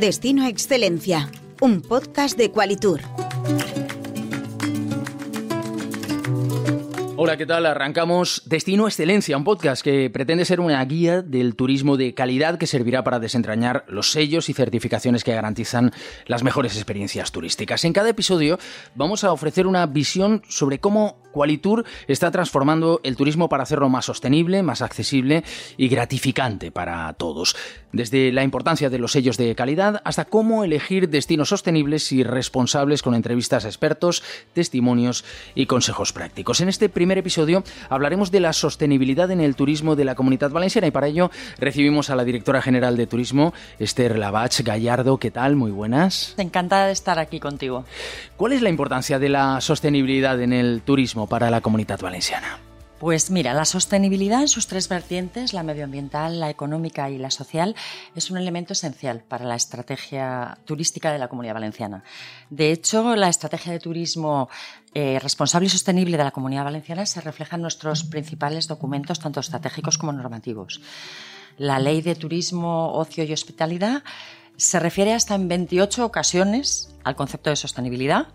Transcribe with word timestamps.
Destino 0.00 0.46
Excelencia, 0.46 1.30
un 1.60 1.82
podcast 1.82 2.34
de 2.38 2.50
Qualitur. 2.50 3.02
Hola, 7.22 7.36
¿qué 7.36 7.44
tal? 7.44 7.66
Arrancamos 7.66 8.44
Destino 8.46 8.88
Excelencia, 8.88 9.36
un 9.36 9.44
podcast 9.44 9.82
que 9.82 10.08
pretende 10.08 10.46
ser 10.46 10.58
una 10.58 10.82
guía 10.86 11.20
del 11.20 11.54
turismo 11.54 11.98
de 11.98 12.14
calidad 12.14 12.56
que 12.56 12.66
servirá 12.66 13.04
para 13.04 13.18
desentrañar 13.18 13.84
los 13.88 14.10
sellos 14.10 14.48
y 14.48 14.54
certificaciones 14.54 15.22
que 15.22 15.34
garantizan 15.34 15.92
las 16.24 16.42
mejores 16.42 16.76
experiencias 16.76 17.30
turísticas. 17.30 17.84
En 17.84 17.92
cada 17.92 18.08
episodio 18.08 18.58
vamos 18.94 19.22
a 19.22 19.32
ofrecer 19.32 19.66
una 19.66 19.84
visión 19.84 20.40
sobre 20.48 20.78
cómo 20.78 21.20
Qualitur 21.30 21.84
está 22.08 22.30
transformando 22.30 23.00
el 23.04 23.16
turismo 23.16 23.48
para 23.48 23.62
hacerlo 23.62 23.88
más 23.88 24.06
sostenible, 24.06 24.62
más 24.62 24.82
accesible 24.82 25.44
y 25.76 25.88
gratificante 25.88 26.70
para 26.70 27.12
todos. 27.14 27.56
Desde 27.92 28.32
la 28.32 28.44
importancia 28.44 28.90
de 28.90 28.98
los 28.98 29.12
sellos 29.12 29.36
de 29.36 29.54
calidad 29.54 30.00
hasta 30.04 30.24
cómo 30.24 30.64
elegir 30.64 31.08
destinos 31.08 31.48
sostenibles 31.48 32.12
y 32.12 32.22
responsables 32.22 33.02
con 33.02 33.14
entrevistas 33.14 33.64
a 33.64 33.68
expertos, 33.68 34.22
testimonios 34.52 35.24
y 35.54 35.66
consejos 35.66 36.12
prácticos. 36.12 36.60
En 36.60 36.68
este 36.68 36.88
primer 36.88 37.09
episodio 37.18 37.62
hablaremos 37.88 38.30
de 38.30 38.40
la 38.40 38.52
sostenibilidad 38.52 39.30
en 39.30 39.40
el 39.40 39.56
turismo 39.56 39.96
de 39.96 40.04
la 40.04 40.14
comunidad 40.14 40.50
valenciana 40.50 40.86
y 40.86 40.90
para 40.90 41.08
ello 41.08 41.30
recibimos 41.58 42.10
a 42.10 42.16
la 42.16 42.24
directora 42.24 42.62
general 42.62 42.96
de 42.96 43.06
turismo, 43.06 43.52
Esther 43.78 44.18
Lavach 44.18 44.60
Gallardo. 44.60 45.18
¿Qué 45.18 45.30
tal? 45.30 45.56
Muy 45.56 45.70
buenas. 45.70 46.34
Encantada 46.38 46.86
de 46.86 46.92
estar 46.92 47.18
aquí 47.18 47.40
contigo. 47.40 47.84
¿Cuál 48.36 48.52
es 48.52 48.62
la 48.62 48.68
importancia 48.68 49.18
de 49.18 49.28
la 49.28 49.60
sostenibilidad 49.60 50.40
en 50.40 50.52
el 50.52 50.82
turismo? 50.82 51.10
para 51.26 51.50
la 51.50 51.60
comunidad 51.60 52.00
valenciana? 52.00 52.69
Pues 53.00 53.30
mira, 53.30 53.54
la 53.54 53.64
sostenibilidad 53.64 54.42
en 54.42 54.48
sus 54.48 54.66
tres 54.66 54.86
vertientes, 54.86 55.54
la 55.54 55.62
medioambiental, 55.62 56.38
la 56.38 56.50
económica 56.50 57.08
y 57.08 57.16
la 57.16 57.30
social, 57.30 57.74
es 58.14 58.30
un 58.30 58.36
elemento 58.36 58.74
esencial 58.74 59.22
para 59.26 59.46
la 59.46 59.54
estrategia 59.54 60.58
turística 60.66 61.10
de 61.10 61.18
la 61.18 61.28
comunidad 61.28 61.54
valenciana. 61.54 62.04
De 62.50 62.72
hecho, 62.72 63.16
la 63.16 63.30
estrategia 63.30 63.72
de 63.72 63.80
turismo 63.80 64.50
eh, 64.92 65.18
responsable 65.18 65.68
y 65.68 65.70
sostenible 65.70 66.18
de 66.18 66.24
la 66.24 66.30
comunidad 66.30 66.64
valenciana 66.64 67.06
se 67.06 67.22
refleja 67.22 67.56
en 67.56 67.62
nuestros 67.62 68.04
principales 68.04 68.68
documentos, 68.68 69.18
tanto 69.18 69.40
estratégicos 69.40 69.96
como 69.96 70.12
normativos. 70.12 70.82
La 71.56 71.78
Ley 71.78 72.02
de 72.02 72.16
Turismo, 72.16 72.92
Ocio 72.92 73.24
y 73.24 73.32
Hospitalidad 73.32 74.02
se 74.60 74.78
refiere 74.78 75.14
hasta 75.14 75.34
en 75.34 75.48
28 75.48 76.04
ocasiones 76.04 76.94
al 77.02 77.16
concepto 77.16 77.48
de 77.48 77.56
sostenibilidad, 77.56 78.28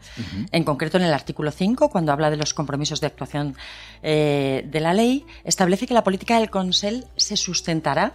en 0.51 0.63
concreto 0.63 0.97
en 0.97 1.03
el 1.03 1.13
artículo 1.13 1.51
5, 1.51 1.89
cuando 1.89 2.11
habla 2.11 2.31
de 2.31 2.37
los 2.37 2.55
compromisos 2.55 2.99
de 2.99 3.05
actuación 3.05 3.55
eh, 4.01 4.65
de 4.67 4.79
la 4.79 4.95
ley, 4.95 5.23
establece 5.43 5.85
que 5.85 5.93
la 5.93 6.03
política 6.03 6.39
del 6.39 6.49
Consell 6.49 7.05
se 7.15 7.37
sustentará 7.37 8.13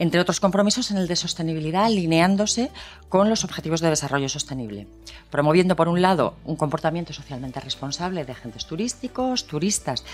entre 0.00 0.18
otros 0.18 0.40
compromisos 0.40 0.90
en 0.90 0.96
el 0.96 1.06
de 1.06 1.14
sostenibilidad, 1.14 1.84
alineándose 1.84 2.70
con 3.10 3.28
los 3.28 3.44
objetivos 3.44 3.80
de 3.80 3.90
desarrollo 3.90 4.30
sostenible, 4.30 4.88
promoviendo, 5.30 5.76
por 5.76 5.88
un 5.88 6.00
lado, 6.00 6.34
un 6.46 6.56
comportamiento 6.56 7.12
socialmente 7.12 7.60
responsable 7.60 8.24
de 8.24 8.32
agentes 8.32 8.64
turísticos, 8.64 9.46
turistas 9.46 10.04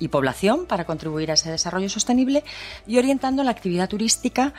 y 0.00 0.08
población 0.08 0.66
para 0.66 0.84
contribuir 0.84 1.30
a 1.30 1.34
ese 1.34 1.52
desarrollo 1.52 1.88
sostenible 1.88 2.42
y 2.88 2.98
orientando 2.98 3.44
la 3.44 3.52
actividad 3.52 3.88
turística 3.88 4.52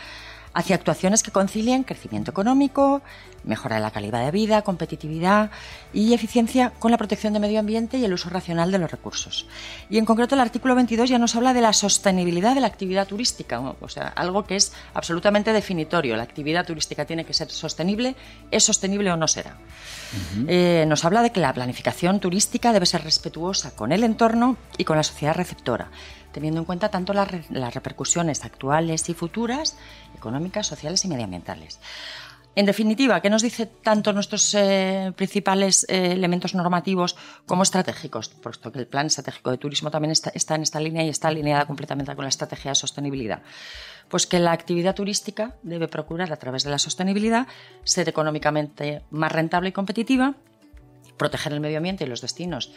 hacia 0.53 0.75
actuaciones 0.75 1.23
que 1.23 1.31
concilien 1.31 1.83
crecimiento 1.83 2.31
económico, 2.31 3.01
mejora 3.43 3.77
de 3.77 3.81
la 3.81 3.91
calidad 3.91 4.25
de 4.25 4.31
vida, 4.31 4.61
competitividad 4.61 5.51
y 5.93 6.13
eficiencia 6.13 6.71
con 6.79 6.91
la 6.91 6.97
protección 6.97 7.33
del 7.33 7.41
medio 7.41 7.59
ambiente 7.59 7.97
y 7.97 8.05
el 8.05 8.13
uso 8.13 8.29
racional 8.29 8.71
de 8.71 8.79
los 8.79 8.91
recursos. 8.91 9.45
Y 9.89 9.97
en 9.97 10.05
concreto 10.05 10.35
el 10.35 10.41
artículo 10.41 10.75
22 10.75 11.09
ya 11.09 11.19
nos 11.19 11.35
habla 11.35 11.53
de 11.53 11.61
la 11.61 11.73
sostenibilidad 11.73 12.55
de 12.55 12.61
la 12.61 12.67
actividad 12.67 13.07
turística, 13.07 13.59
o 13.59 13.89
sea, 13.89 14.07
algo 14.07 14.45
que 14.45 14.55
es 14.55 14.73
absolutamente 14.93 15.53
definitorio. 15.53 16.15
La 16.15 16.23
actividad 16.23 16.65
turística 16.65 17.05
tiene 17.05 17.25
que 17.25 17.33
ser 17.33 17.49
sostenible, 17.49 18.15
es 18.51 18.63
sostenible 18.63 19.11
o 19.11 19.17
no 19.17 19.27
será. 19.27 19.57
Eh, 20.47 20.85
nos 20.87 21.05
habla 21.05 21.21
de 21.21 21.31
que 21.31 21.39
la 21.39 21.53
planificación 21.53 22.19
turística 22.19 22.73
debe 22.73 22.85
ser 22.85 23.03
respetuosa 23.03 23.75
con 23.75 23.91
el 23.91 24.03
entorno 24.03 24.57
y 24.77 24.83
con 24.83 24.97
la 24.97 25.03
sociedad 25.03 25.35
receptora 25.35 25.89
teniendo 26.37 26.59
en 26.59 26.65
cuenta 26.65 26.89
tanto 26.89 27.13
las, 27.13 27.29
repercusiones 27.73 28.45
actuales 28.45 29.09
y 29.09 29.15
futuras, 29.15 29.75
económicas, 30.15 30.67
sociales 30.67 31.03
y 31.03 31.07
medioambientales. 31.07 31.79
En 32.53 32.67
definitiva, 32.67 33.21
¿qué 33.21 33.29
nos 33.31 33.41
dice 33.41 33.65
tanto 33.65 34.13
nuestros 34.13 34.53
eh, 34.53 35.13
principales 35.15 35.85
eh, 35.89 36.13
elementos 36.13 36.53
normativos 36.53 37.15
como 37.47 37.63
estratégicos? 37.63 38.29
Puesto 38.29 38.71
que 38.71 38.79
el 38.79 38.87
plan 38.87 39.07
estratégico 39.07 39.49
de 39.49 39.57
turismo 39.57 39.89
también 39.89 40.11
está, 40.11 40.55
en 40.55 40.61
esta 40.61 40.79
línea 40.79 41.03
y 41.03 41.09
está 41.09 41.27
alineada 41.27 41.65
completamente 41.65 42.15
con 42.15 42.25
la 42.25 42.29
estrategia 42.29 42.71
de 42.71 42.75
sostenibilidad. 42.75 43.41
Pues 44.09 44.25
que 44.25 44.39
la 44.39 44.51
actividad 44.51 44.95
turística 44.95 45.55
debe 45.63 45.87
procurar, 45.87 46.31
a 46.31 46.37
través 46.37 46.63
de 46.63 46.69
la 46.69 46.79
sostenibilidad, 46.79 47.47
ser 47.83 48.07
económicamente 48.07 49.01
más 49.09 49.31
rentable 49.31 49.69
y 49.69 49.73
competitiva, 49.73 50.35
proteger 51.17 51.53
el 51.53 51.59
medio 51.59 51.77
ambiente 51.77 52.05
y 52.05 52.07
los 52.07 52.21
destinos 52.21 52.71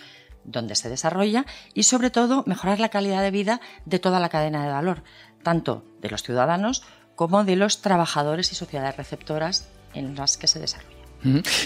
donde 0.45 0.75
se 0.75 0.89
desarrolla 0.89 1.45
y 1.75 1.85
sobre 1.85 2.11
todo 2.11 2.45
mejorar 2.47 2.81
la 2.81 2.89
calidad 2.89 3.23
de 3.23 3.31
vida 3.31 3.61
de 3.85 3.99
toda 3.99 4.21
la 4.21 4.31
cadena 4.31 4.65
de 4.65 4.73
valor, 4.73 5.03
tanto 5.43 5.85
de 6.01 6.11
los 6.11 6.23
ciudadanos 6.23 6.83
como 7.15 7.45
de 7.45 7.57
los 7.57 7.83
trabajadores 7.83 8.51
y 8.53 8.55
sociedades 8.55 8.97
receptoras 8.97 9.69
en 9.95 10.15
las 10.15 10.37
que 10.37 10.47
se 10.47 10.59
desarrolla. 10.59 11.01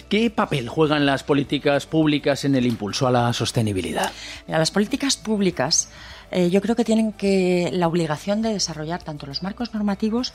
¿Qué 0.08 0.30
papel 0.30 0.68
juegan 0.68 1.06
las 1.06 1.22
políticas 1.22 1.86
públicas 1.86 2.44
en 2.44 2.56
el 2.56 2.66
impulso 2.66 3.06
a 3.06 3.12
la 3.12 3.32
sostenibilidad? 3.32 4.10
las 4.48 4.72
políticas 4.72 5.16
públicas 5.16 5.90
eh, 6.34 6.50
yo 6.50 6.60
creo 6.60 6.74
que 6.74 6.84
tienen 6.84 7.12
que 7.12 7.70
la 7.72 7.86
obligación 7.86 8.42
de 8.42 8.52
desarrollar 8.52 9.00
tanto 9.04 9.24
los 9.24 9.44
marcos 9.44 9.72
normativos 9.72 10.32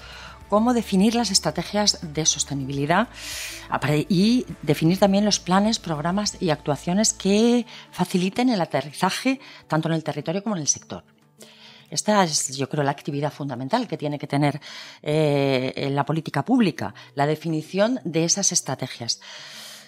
como 0.47 0.73
definir 0.73 1.13
las 1.13 1.29
estrategias 1.29 1.99
de 2.01 2.25
sostenibilidad 2.25 3.09
y 4.07 4.45
definir 4.61 4.97
también 4.97 5.25
los 5.25 5.41
planes, 5.41 5.77
programas 5.77 6.37
y 6.39 6.51
actuaciones 6.51 7.11
que 7.11 7.65
faciliten 7.91 8.47
el 8.47 8.61
aterrizaje 8.61 9.41
tanto 9.67 9.89
en 9.89 9.95
el 9.95 10.03
territorio 10.05 10.41
como 10.41 10.55
en 10.55 10.61
el 10.61 10.69
sector. 10.69 11.03
Esta 11.89 12.23
es, 12.23 12.55
yo 12.55 12.69
creo, 12.69 12.85
la 12.85 12.91
actividad 12.91 13.33
fundamental 13.33 13.85
que 13.85 13.97
tiene 13.97 14.17
que 14.17 14.27
tener 14.27 14.61
eh, 15.03 15.89
la 15.91 16.05
política 16.05 16.45
pública, 16.45 16.95
la 17.13 17.27
definición 17.27 17.99
de 18.05 18.23
esas 18.23 18.53
estrategias. 18.53 19.19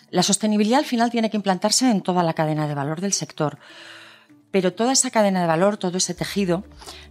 La 0.10 0.24
sostenibilidad 0.24 0.80
al 0.80 0.86
final 0.86 1.10
tiene 1.10 1.30
que 1.30 1.38
implantarse 1.38 1.90
en 1.90 2.02
toda 2.02 2.22
la 2.22 2.34
cadena 2.34 2.68
de 2.68 2.76
valor 2.76 3.00
del 3.00 3.14
sector 3.14 3.60
pero 4.52 4.74
toda 4.74 4.92
esa 4.92 5.10
cadena 5.10 5.42
de 5.42 5.48
valor, 5.48 5.78
todo 5.78 5.98
ese 5.98 6.14
tejido, 6.14 6.64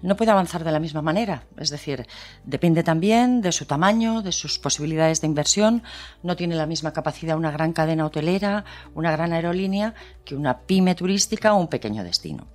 no 0.03 0.17
puede 0.17 0.31
avanzar 0.31 0.63
de 0.63 0.73
la 0.73 0.79
misma 0.79 1.01
manera. 1.01 1.45
Es 1.57 1.71
decir, 1.71 2.07
depende 2.45 2.83
también 2.83 3.41
de 3.41 3.51
su 3.51 3.65
tamaño, 3.65 4.23
de 4.23 4.33
sus 4.33 4.59
posibilidades 4.59 5.23
de 5.23 5.27
inversión. 5.27 5.83
No 6.23 6.37
tiene 6.37 6.55
la 6.55 6.67
misma 6.67 6.93
capacidad 6.93 7.37
una 7.37 7.51
gran 7.51 7.73
cadena 7.73 8.05
hotelera, 8.05 8.65
una 8.95 9.11
gran 9.11 9.33
aerolínea, 9.33 9.95
que 10.25 10.37
una 10.37 10.59
pyme 10.59 10.95
turística 10.95 11.55
o 11.55 11.59
un 11.59 11.69
pequeño 11.69 12.05
destino. 12.05 12.47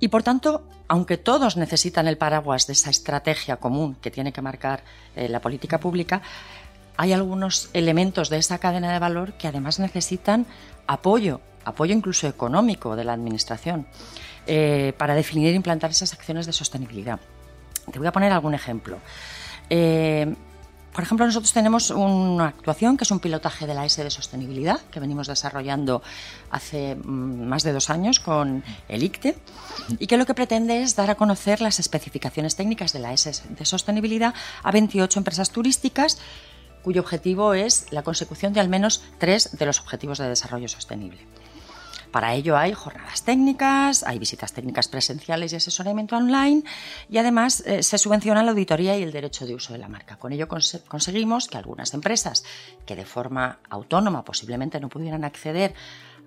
Y 0.00 0.08
por 0.08 0.24
tanto, 0.24 0.66
aunque 0.88 1.16
todos 1.16 1.56
necesitan 1.56 2.08
el 2.08 2.18
paraguas 2.18 2.66
de 2.66 2.72
esa 2.72 2.90
estrategia 2.90 3.58
común 3.58 3.94
que 3.94 4.10
tiene 4.10 4.32
que 4.32 4.42
marcar 4.42 4.82
eh, 5.14 5.28
la 5.28 5.40
política 5.40 5.78
pública, 5.78 6.22
hay 6.96 7.12
algunos 7.12 7.70
elementos 7.72 8.28
de 8.28 8.38
esa 8.38 8.58
cadena 8.58 8.92
de 8.92 8.98
valor 8.98 9.34
que 9.34 9.46
además 9.46 9.78
necesitan 9.78 10.44
apoyo 10.88 11.40
apoyo 11.64 11.94
incluso 11.94 12.26
económico 12.26 12.96
de 12.96 13.04
la 13.04 13.12
Administración, 13.12 13.86
eh, 14.46 14.92
para 14.98 15.14
definir 15.14 15.48
e 15.48 15.54
implantar 15.54 15.90
esas 15.90 16.12
acciones 16.12 16.46
de 16.46 16.52
sostenibilidad. 16.52 17.20
Te 17.90 17.98
voy 17.98 18.08
a 18.08 18.12
poner 18.12 18.32
algún 18.32 18.54
ejemplo. 18.54 18.98
Eh, 19.70 20.34
por 20.92 21.04
ejemplo, 21.04 21.24
nosotros 21.24 21.52
tenemos 21.54 21.90
una 21.90 22.48
actuación 22.48 22.98
que 22.98 23.04
es 23.04 23.10
un 23.10 23.18
pilotaje 23.18 23.66
de 23.66 23.74
la 23.74 23.86
S 23.86 24.02
de 24.02 24.10
sostenibilidad 24.10 24.80
que 24.90 25.00
venimos 25.00 25.26
desarrollando 25.26 26.02
hace 26.50 26.96
mm, 26.96 27.46
más 27.46 27.62
de 27.62 27.72
dos 27.72 27.88
años 27.88 28.20
con 28.20 28.62
el 28.88 29.02
ICTE 29.02 29.38
y 29.98 30.06
que 30.06 30.18
lo 30.18 30.26
que 30.26 30.34
pretende 30.34 30.82
es 30.82 30.94
dar 30.94 31.08
a 31.08 31.14
conocer 31.14 31.62
las 31.62 31.80
especificaciones 31.80 32.56
técnicas 32.56 32.92
de 32.92 32.98
la 32.98 33.14
S 33.14 33.32
de 33.48 33.64
sostenibilidad 33.64 34.34
a 34.62 34.70
28 34.70 35.18
empresas 35.18 35.50
turísticas 35.50 36.18
cuyo 36.82 37.00
objetivo 37.00 37.54
es 37.54 37.86
la 37.90 38.02
consecución 38.02 38.52
de 38.52 38.60
al 38.60 38.68
menos 38.68 39.02
tres 39.18 39.56
de 39.56 39.64
los 39.64 39.80
objetivos 39.80 40.18
de 40.18 40.28
desarrollo 40.28 40.68
sostenible. 40.68 41.20
Para 42.12 42.34
ello 42.34 42.58
hay 42.58 42.74
jornadas 42.74 43.22
técnicas, 43.22 44.04
hay 44.04 44.18
visitas 44.18 44.52
técnicas 44.52 44.86
presenciales 44.86 45.52
y 45.52 45.56
asesoramiento 45.56 46.14
online 46.14 46.62
y 47.08 47.16
además 47.16 47.62
eh, 47.66 47.82
se 47.82 47.96
subvenciona 47.96 48.42
la 48.42 48.50
auditoría 48.50 48.98
y 48.98 49.02
el 49.02 49.12
derecho 49.12 49.46
de 49.46 49.54
uso 49.54 49.72
de 49.72 49.78
la 49.78 49.88
marca. 49.88 50.16
Con 50.18 50.32
ello 50.32 50.46
conseguimos 50.46 51.48
que 51.48 51.56
algunas 51.56 51.94
empresas 51.94 52.44
que 52.84 52.96
de 52.96 53.06
forma 53.06 53.60
autónoma 53.70 54.26
posiblemente 54.26 54.78
no 54.78 54.90
pudieran 54.90 55.24
acceder 55.24 55.72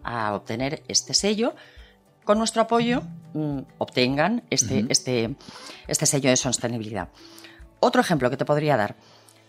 a 0.03 0.33
obtener 0.33 0.81
este 0.87 1.13
sello, 1.13 1.53
con 2.23 2.39
nuestro 2.39 2.63
apoyo 2.63 3.03
mm, 3.33 3.59
obtengan 3.77 4.43
este, 4.49 4.87
este, 4.89 5.35
este 5.87 6.05
sello 6.07 6.31
de 6.31 6.35
sostenibilidad. 6.35 7.09
Otro 7.79 8.01
ejemplo 8.01 8.31
que 8.31 8.37
te 8.37 8.45
podría 8.45 8.75
dar, 8.75 8.95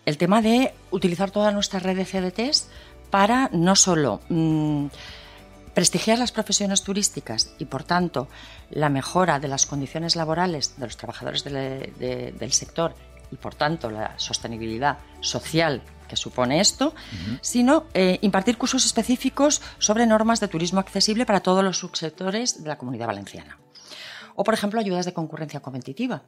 el 0.05 0.19
tema 0.19 0.43
de 0.43 0.75
utilizar 0.91 1.31
toda 1.31 1.51
nuestra 1.51 1.81
red 1.81 1.97
de 1.97 2.05
CDTs 2.05 2.69
para 3.11 3.49
no 3.55 3.75
solo... 3.75 4.21
Mm, 4.29 4.89
Prestigiar 5.77 6.19
las 6.19 6.33
profesiones 6.33 6.83
turísticas 6.83 7.53
y, 7.59 7.67
por 7.67 7.85
tanto, 7.85 8.29
la 8.71 8.89
mejora 8.89 9.39
de 9.41 9.47
las 9.47 9.67
condiciones 9.67 10.17
laborales 10.17 10.79
de 10.79 10.87
los 10.87 10.97
trabajadores 10.97 11.45
del 11.45 12.53
sector 12.53 12.95
y, 13.31 13.37
por 13.37 13.55
tanto, 13.55 13.91
la 13.91 14.19
sostenibilidad 14.19 14.97
social 15.21 15.83
que 16.09 16.17
supone 16.17 16.61
esto, 16.61 16.95
sino 17.43 17.85
eh, 17.93 18.19
impartir 18.23 18.57
cursos 18.57 18.87
específicos 18.87 19.61
sobre 19.79 20.07
normas 20.07 20.41
de 20.41 20.49
turismo 20.49 20.81
accesible 20.81 21.27
para 21.27 21.41
todos 21.41 21.63
los 21.63 21.77
subsectores 21.77 22.63
de 22.63 22.71
la 22.71 22.79
comunidad 22.79 23.09
valenciana. 23.09 23.59
O, 24.35 24.45
por 24.45 24.55
ejemplo, 24.55 24.81
ayudas 24.81 25.05
de 25.05 25.13
concurrencia 25.13 25.61
competitiva. 25.61 26.23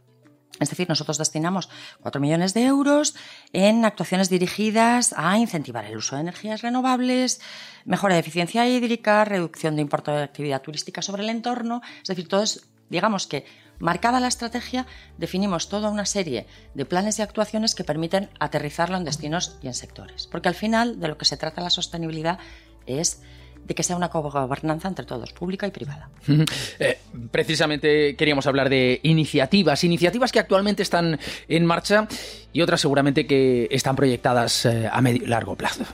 Es 0.61 0.71
decir, 0.71 0.89
nosotros 0.89 1.19
destinamos 1.19 1.69
4 2.01 2.21
millones 2.21 2.53
de 2.53 2.65
euros 2.65 3.15
en 3.53 3.85
actuaciones 3.85 4.29
dirigidas 4.29 5.15
a 5.17 5.39
incentivar 5.39 5.85
el 5.85 5.97
uso 5.97 6.17
de 6.17 6.23
energías 6.23 6.63
renovables, 6.63 7.41
mejora 7.85 8.15
de 8.15 8.21
eficiencia 8.21 8.67
hídrica, 8.69 9.25
reducción 9.25 9.77
de 9.77 9.83
importe 9.83 10.11
de 10.11 10.23
actividad 10.23 10.63
turística 10.63 11.01
sobre 11.01 11.23
el 11.23 11.29
entorno. 11.29 11.81
Es 12.03 12.09
decir, 12.09 12.27
todo 12.27 12.43
es, 12.43 12.67
digamos 12.89 13.27
que 13.27 13.45
Marcada 13.79 14.19
la 14.19 14.27
estrategia, 14.27 14.87
definimos 15.19 15.69
toda 15.69 15.91
una 15.91 16.05
serie 16.05 16.47
de 16.75 16.85
planes 16.85 17.19
y 17.19 17.23
actuaciones 17.23 17.77
que 17.77 17.85
permiten 17.85 18.29
aterrizarlo 18.41 18.97
en 18.97 19.05
destinos 19.05 19.57
y 19.63 19.69
en 19.69 19.75
sectores. 19.75 20.27
Porque 20.27 20.49
al 20.49 20.57
final 20.57 20.99
de 20.99 21.09
lo 21.09 21.17
que 21.17 21.25
se 21.25 21.37
trata 21.37 21.61
la 21.61 21.71
sostenibilidad 21.71 22.41
es 22.87 23.23
de 23.65 23.75
que 23.75 23.83
sea 23.83 23.97
una 23.97 24.09
gobernanza 24.09 24.89
entre 24.89 25.05
todos, 25.05 25.33
pública 25.33 25.67
y 25.67 25.71
privada. 25.71 26.09
Eh, 26.81 26.99
precisamente 27.31 28.15
queríamos 28.15 28.47
hablar 28.47 28.69
de 28.69 29.01
iniciativas, 29.03 29.83
iniciativas 29.85 30.31
que 30.31 30.39
actualmente 30.39 30.83
están 30.83 31.19
en 31.49 31.67
marcha 31.67 32.07
y 32.53 32.63
otras 32.63 32.81
seguramente 32.81 33.27
que 33.27 33.67
están 33.71 33.97
proyectadas 33.97 34.65
eh, 34.65 34.89
a 34.91 35.01
medio 35.01 35.27
largo 35.27 35.57
plazo. 35.57 35.85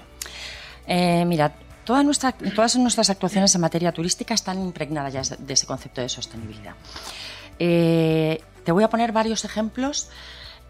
Eh, 0.87 1.25
mira, 1.27 1.55
todas 1.85 2.05
nuestras 2.05 3.11
actuaciones 3.11 3.55
en 3.55 3.61
materia 3.63 3.93
turística 3.93 4.35
están 4.35 4.61
impregnadas 4.61 5.13
ya 5.13 5.37
de 5.37 5.55
ese 5.55 5.67
concepto 5.67 6.03
de 6.03 6.09
sostenibilidad. 6.09 6.75
te 7.59 8.73
voy 8.73 8.85
a 8.85 8.89
poner 8.91 9.13
varios 9.13 9.45
ejemplos 9.45 10.11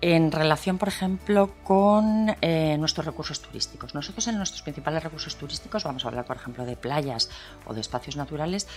en 0.07 0.31
relación, 0.31 0.77
por 0.77 0.89
ejemplo, 0.89 1.55
con 1.65 2.37
eh, 2.43 2.77
nuestros 2.79 3.07
recursos 3.07 3.41
turísticos. 3.41 3.95
Nosotros 3.95 4.29
en 4.29 4.37
nuestros 4.37 4.61
principales 4.61 5.03
recursos 5.03 5.35
turísticos, 5.37 5.83
vamos 5.83 6.05
a 6.05 6.09
hablar, 6.09 6.27
por 6.27 6.37
ejemplo, 6.37 6.67
de 6.67 6.77
playas 6.77 7.31
o 7.65 7.73
de 7.73 7.81
espacios 7.81 8.15
naturales, 8.15 8.69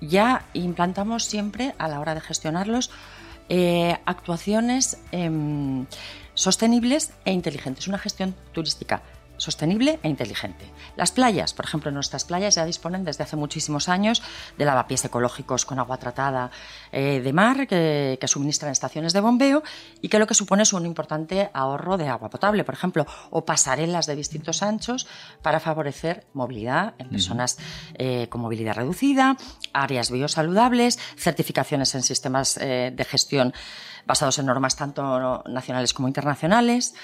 ya 0.00 0.46
implantamos 0.54 1.26
siempre, 1.26 1.74
a 1.76 1.86
la 1.86 2.00
hora 2.00 2.14
de 2.14 2.22
gestionarlos, 2.22 2.90
eh, 3.50 3.98
actuaciones 4.06 4.96
em, 5.12 5.84
sostenibles 6.32 7.12
e 7.26 7.32
inteligentes, 7.32 7.86
una 7.86 7.98
gestión 7.98 8.34
turística 8.52 9.02
sostenible 9.40 9.98
e 10.02 10.08
inteligente. 10.08 10.70
Las 10.96 11.12
playas, 11.12 11.54
por 11.54 11.64
ejemplo, 11.64 11.90
nuestras 11.90 12.24
playas 12.24 12.54
ya 12.54 12.64
disponen 12.64 13.04
desde 13.04 13.24
hace 13.24 13.36
muchísimos 13.36 13.88
años 13.88 14.22
de 14.58 14.64
lavapiés 14.64 15.04
ecológicos 15.04 15.64
con 15.64 15.78
agua 15.78 15.96
tratada 15.96 16.50
eh, 16.92 17.20
de 17.20 17.32
mar 17.32 17.66
que, 17.66 18.18
suministran 18.30 18.70
estaciones 18.70 19.12
de 19.12 19.20
bombeo 19.20 19.62
y 20.00 20.08
que 20.08 20.20
lo 20.20 20.26
que 20.26 20.34
supone 20.34 20.62
es 20.62 20.72
un 20.72 20.86
importante 20.86 21.50
ahorro 21.52 21.96
de 21.96 22.08
agua 22.08 22.30
potable, 22.30 22.62
por 22.62 22.74
ejemplo, 22.74 23.06
o 23.30 23.44
pasarelas 23.44 24.06
de 24.06 24.14
distintos 24.14 24.62
anchos 24.62 25.08
para 25.42 25.58
favorecer 25.58 26.26
movilidad 26.32 26.94
en 26.98 27.08
personas 27.08 27.58
eh, 27.94 28.28
con 28.28 28.40
movilidad 28.40 28.76
reducida, 28.76 29.36
áreas 29.72 30.10
biosaludables, 30.12 30.98
certificaciones 31.16 31.94
en 31.94 32.02
sistemas 32.02 32.56
eh, 32.58 32.92
de 32.94 33.04
gestión 33.04 33.52
basados 34.06 34.38
en 34.38 34.46
normas 34.46 34.76
tanto 34.76 35.42
nacionales 35.46 35.94
como 35.94 36.08
internacionales. 36.08 36.94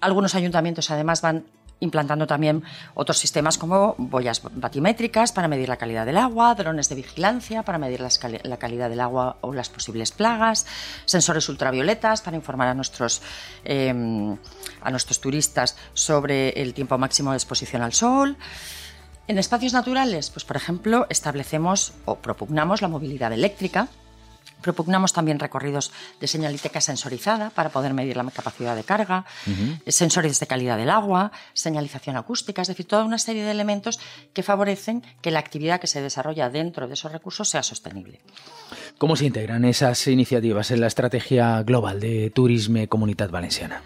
Algunos 0.00 0.34
ayuntamientos 0.34 0.90
además 0.90 1.22
van 1.22 1.46
implantando 1.80 2.26
también 2.26 2.62
otros 2.94 3.18
sistemas 3.18 3.58
como 3.58 3.94
boyas 3.98 4.42
batimétricas 4.42 5.32
para 5.32 5.48
medir 5.48 5.68
la 5.68 5.76
calidad 5.76 6.06
del 6.06 6.18
agua, 6.18 6.54
drones 6.54 6.88
de 6.88 6.96
vigilancia 6.96 7.62
para 7.62 7.78
medir 7.78 8.00
la 8.00 8.56
calidad 8.56 8.90
del 8.90 9.00
agua 9.00 9.36
o 9.40 9.52
las 9.54 9.68
posibles 9.68 10.12
plagas, 10.12 10.66
sensores 11.04 11.48
ultravioletas 11.48 12.22
para 12.22 12.36
informar 12.36 12.68
a 12.68 12.74
nuestros, 12.74 13.22
em, 13.64 14.36
a 14.80 14.90
nuestros 14.90 15.20
turistas 15.20 15.76
sobre 15.94 16.50
el 16.50 16.74
tiempo 16.74 16.98
máximo 16.98 17.30
de 17.30 17.36
exposición 17.36 17.82
al 17.82 17.92
sol. 17.92 18.36
En 19.26 19.38
espacios 19.38 19.72
naturales, 19.72 20.30
pues 20.30 20.44
por 20.44 20.56
ejemplo, 20.56 21.06
establecemos 21.10 21.92
o 22.06 22.16
propugnamos 22.16 22.82
la 22.82 22.88
movilidad 22.88 23.32
eléctrica 23.32 23.88
Propugnamos 24.62 25.12
también 25.12 25.38
recorridos 25.38 25.92
de 26.20 26.26
señalítica 26.26 26.80
sensorizada 26.80 27.50
para 27.50 27.70
poder 27.70 27.94
medir 27.94 28.16
la 28.16 28.24
capacidad 28.30 28.74
de 28.74 28.84
carga, 28.84 29.24
sensores 29.86 30.40
de 30.40 30.46
calidad 30.46 30.76
del 30.76 30.90
agua, 30.90 31.32
señalización 31.52 32.16
acústica, 32.16 32.62
es 32.62 32.68
decir, 32.68 32.86
toda 32.86 33.04
una 33.04 33.18
serie 33.18 33.44
de 33.44 33.50
elementos 33.50 34.00
que 34.32 34.42
favorecen 34.42 35.02
que 35.22 35.30
la 35.30 35.38
actividad 35.38 35.80
que 35.80 35.86
se 35.86 36.02
desarrolla 36.02 36.50
dentro 36.50 36.88
de 36.88 36.94
esos 36.94 37.12
recursos 37.12 37.48
sea 37.48 37.62
sostenible. 37.62 38.20
¿Cómo 38.98 39.16
se 39.16 39.26
integran 39.26 39.64
esas 39.64 40.06
iniciativas 40.08 40.70
en 40.70 40.80
la 40.80 40.88
estrategia 40.88 41.62
global 41.62 42.00
de 42.00 42.30
Turismo 42.30 42.86
Comunidad 42.88 43.30
Valenciana? 43.30 43.82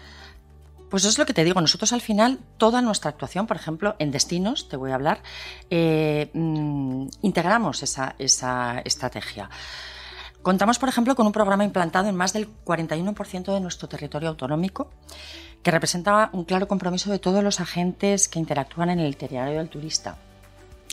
Pues 0.89 1.05
es 1.05 1.17
lo 1.17 1.25
que 1.25 1.33
te 1.33 1.43
digo, 1.43 1.59
nosotros 1.59 1.91
al 1.91 2.01
final, 2.01 2.37
toda 2.57 2.79
nuestra 2.81 3.09
actuación, 3.09 3.47
por 3.47 3.57
ejemplo, 3.57 3.95
en 3.97 4.11
destinos, 4.11 4.69
te 4.69 4.77
voy 4.77 4.91
a 4.91 4.95
hablar, 4.95 5.23
eh, 5.71 6.29
mm, 6.33 7.07
integramos 7.23 7.81
esa, 7.81 8.13
esa 8.19 8.79
estrategia. 8.85 9.49
Contamos, 10.43 10.77
por 10.77 10.89
ejemplo, 10.89 11.15
con 11.15 11.25
un 11.25 11.31
programa 11.31 11.63
implantado 11.63 12.09
en 12.09 12.17
más 12.17 12.33
del 12.33 12.49
41% 12.65 13.53
de 13.53 13.61
nuestro 13.61 13.87
territorio 13.87 14.27
autonómico, 14.27 14.89
que 15.63 15.71
representa 15.71 16.29
un 16.33 16.43
claro 16.43 16.67
compromiso 16.67 17.09
de 17.09 17.17
todos 17.17 17.41
los 17.41 17.61
agentes 17.61 18.27
que 18.27 18.39
interactúan 18.39 18.89
en 18.89 18.99
el 18.99 19.13
itinerario 19.13 19.59
del 19.59 19.69
turista. 19.69 20.17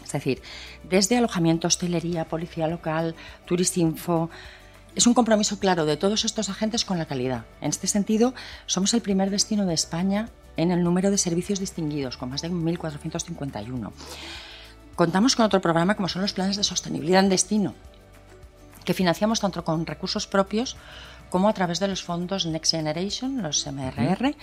Es 0.05 0.13
decir, 0.13 0.41
desde 0.89 1.19
alojamiento, 1.19 1.67
hostelería, 1.67 2.29
policía 2.29 2.69
local, 2.69 3.17
Turistinfo, 3.45 4.31
es 4.95 5.09
un 5.09 5.15
compromiso 5.15 5.59
claro 5.59 5.85
de 5.85 5.97
todos 5.97 6.25
estos 6.25 6.49
agentes 6.49 6.85
con 6.85 6.99
la 6.99 7.07
calidad. 7.07 7.45
En 7.61 7.71
este 7.71 7.89
sentido, 7.89 8.35
somos 8.67 8.95
el 8.95 9.03
primer 9.03 9.31
destino 9.31 9.67
de 9.67 9.75
España 9.75 10.29
en 10.57 10.71
el 10.71 10.85
número 10.85 11.11
de 11.11 11.19
servicios 11.19 11.59
distinguidos, 11.59 12.17
con 12.17 12.31
más 12.31 12.43
de 12.43 12.53
1.451. 12.53 13.91
Contamos 14.95 15.35
con 15.35 15.47
otro 15.47 15.61
programa 15.61 15.97
como 15.97 16.09
son 16.09 16.23
los 16.23 16.35
planes 16.35 16.57
de 16.57 16.65
sostenibilidad 16.65 17.21
en 17.25 17.31
destino, 17.31 17.75
que 18.91 18.95
financiamos 18.95 19.39
tanto 19.39 19.63
con 19.63 19.87
recursos 19.87 20.27
propios 20.27 20.77
como 21.31 21.49
a 21.49 21.53
través 21.53 21.79
de 21.79 21.87
los 21.87 22.03
fondos 22.03 22.45
Next 22.45 22.73
Generation, 22.73 23.41
los 23.41 23.65
MRR, 23.65 24.35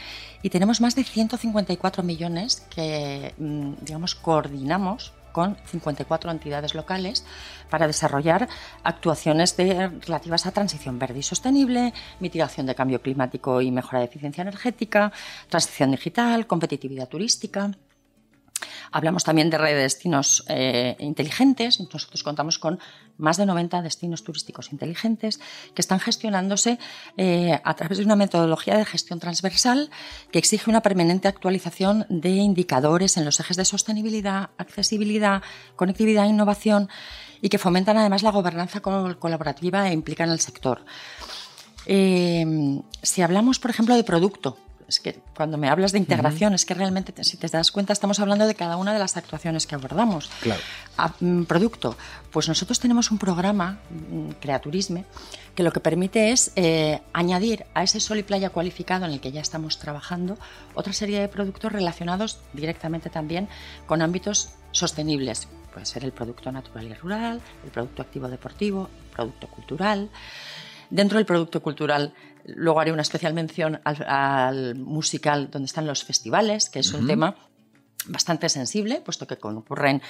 y 0.42 0.50
tenemos 0.50 0.80
más 0.80 0.96
de 0.96 1.04
154 1.04 2.02
millones 2.02 2.64
que, 2.74 3.34
mm, 3.38 3.84
digamos, 3.84 4.16
coordinamos 4.16 5.12
con 5.34 5.58
54 5.66 6.32
entidades 6.32 6.76
locales 6.76 7.26
para 7.70 7.88
desarrollar 7.88 8.48
actuaciones 8.84 9.54
relativas 9.58 10.46
a 10.46 10.54
transición 10.54 10.98
verde 10.98 11.20
y 11.20 11.24
sostenible, 11.24 11.94
mitigación 12.22 12.68
de 12.68 12.76
cambio 12.76 13.02
climático 13.02 13.62
y 13.62 13.70
mejora 13.70 14.00
de 14.00 14.06
eficiencia 14.06 14.44
energética, 14.44 15.12
transición 15.50 15.92
digital, 15.92 16.48
competitividad 16.48 17.10
turística. 17.10 17.72
Hablamos 18.92 19.24
también 19.24 19.50
de 19.50 19.58
redes 19.58 19.76
de 19.76 19.82
destinos 19.84 20.44
eh, 20.48 20.96
inteligentes. 21.00 21.80
Nosotros 21.80 22.24
contamos 22.24 22.60
con 22.60 22.80
más 23.18 23.38
de 23.38 23.46
90 23.46 23.82
destinos 23.82 24.24
turísticos 24.24 24.72
inteligentes 24.72 25.40
que 25.74 25.82
están 25.82 26.00
gestionándose 26.00 26.80
eh, 27.18 27.60
a 27.64 27.74
través 27.76 27.98
de 27.98 28.06
una 28.06 28.16
metodología 28.16 28.78
de 28.78 28.86
gestión 28.86 29.20
transversal 29.20 29.90
que 30.32 30.40
exige 30.40 30.70
una 30.70 30.82
permanente 30.82 31.28
actualización 31.28 32.06
de 32.10 32.30
indicadores 32.30 33.18
en 33.18 33.26
los 33.26 33.40
ejes 33.40 33.58
de 33.58 33.66
sostenibilidad, 33.66 34.52
accesibilidad, 34.58 35.42
conectividad 35.76 36.26
e 36.26 36.30
innovación 36.30 36.90
y 37.42 37.50
que 37.50 37.58
fomentan 37.58 37.98
además 37.98 38.24
la 38.24 38.32
gobernanza 38.32 38.82
colaborativa 38.82 39.90
e 39.90 39.94
implican 39.94 40.30
al 40.30 40.40
sector. 40.40 40.86
Eh, 41.86 42.82
si 43.02 43.22
hablamos, 43.22 43.60
por 43.60 43.72
ejemplo, 43.72 43.96
de 43.96 44.04
producto, 44.04 44.58
es 44.88 45.00
que 45.02 45.20
cuando 45.36 45.58
me 45.58 45.70
hablas 45.70 45.92
de 45.92 45.98
integración, 45.98 46.54
es 46.54 46.66
que 46.66 46.74
realmente, 46.74 47.14
si 47.24 47.36
te 47.38 47.48
das 47.48 47.72
cuenta, 47.72 47.92
estamos 47.92 48.20
hablando 48.20 48.48
de 48.48 48.56
cada 48.56 48.78
una 48.78 48.94
de 48.94 49.00
las 49.00 49.18
actuaciones 49.18 49.68
que 49.68 49.76
abordamos. 49.76 50.30
Claro. 50.42 50.62
Mm, 51.20 51.44
producto, 51.44 51.98
pues 52.32 52.48
nosotros 52.48 52.80
tenemos 52.80 53.12
un 53.12 53.18
programa, 53.18 53.80
mm, 53.90 54.30
Creaturisme, 54.40 55.04
que 55.56 55.64
lo 55.64 55.72
que 55.72 55.82
permite 55.82 56.32
es 56.32 56.52
eh, 56.56 57.02
añadir 57.12 57.66
a 57.74 57.84
ese 57.84 58.00
sol 58.00 58.20
y 58.20 58.24
playa 58.24 58.50
cualificado 58.50 59.06
en 59.06 59.12
el 59.12 59.20
que 59.20 59.32
ya 59.32 59.42
estamos 59.42 59.78
trabajando 59.78 60.38
otra 60.74 60.94
serie 60.94 61.20
de 61.20 61.28
productos 61.28 61.72
relacionados 61.72 62.40
directamente 62.54 63.10
también 63.10 63.50
con 63.88 64.02
ámbitos 64.02 64.52
sostenibles. 64.72 65.48
Puede 65.74 65.86
ser 65.86 66.06
el 66.06 66.14
producto 66.14 66.52
natural 66.52 66.88
y 66.88 66.94
rural, 66.94 67.42
el 67.66 67.72
producto 67.72 68.02
activo 68.02 68.30
deportivo, 68.30 68.90
el 69.10 69.16
producto 69.16 69.48
cultural. 69.48 70.10
Dentro 70.90 71.18
del 71.18 71.26
producto 71.26 71.62
cultural 71.62 72.14
Luego 72.48 72.80
haré 72.80 72.92
una 72.92 73.02
especial 73.02 73.34
mención 73.34 73.80
al, 73.84 74.76
musical 74.76 75.50
donde 75.52 75.66
están 75.66 75.86
los 75.86 76.04
festivales, 76.04 76.70
que 76.70 76.80
es 76.80 76.94
un 76.94 77.06
tema 77.06 77.36
bastante 78.08 78.50
sensible, 78.50 79.02
puesto 79.04 79.28
que 79.28 79.38
ocurren 79.42 80.02